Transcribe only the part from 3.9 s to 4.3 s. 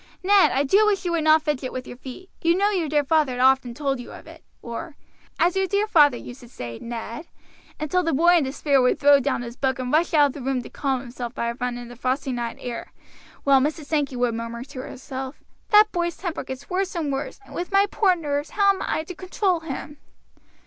you of